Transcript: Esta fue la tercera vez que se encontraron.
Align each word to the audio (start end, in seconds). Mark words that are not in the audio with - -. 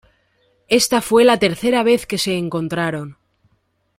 Esta 0.67 0.99
fue 0.99 1.23
la 1.23 1.37
tercera 1.37 1.83
vez 1.83 2.07
que 2.07 2.17
se 2.17 2.35
encontraron. 2.35 3.19